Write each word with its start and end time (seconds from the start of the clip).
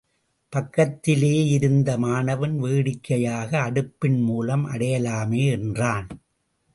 பக்கத்திலேயிருந்த 0.53 1.97
மாணவன் 1.97 2.55
வேடிக்கையாக 2.59 3.51
அடுப்பின் 3.69 4.19
மூலம் 4.21 4.65
அடையலாமே! 4.67 5.43
என்றான். 5.51 6.09